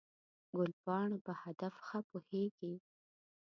[0.57, 2.73] ګلپاڼه په هدف ښه پوهېږي.